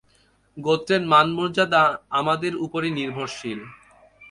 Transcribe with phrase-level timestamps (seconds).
[0.57, 1.83] গোত্রের মান-মর্যাদা
[2.11, 3.59] আমাদের উপরই নির্ভরশীল।